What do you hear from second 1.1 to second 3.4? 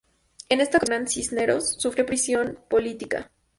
Luis Fernán Cisneros sufrió prisión política.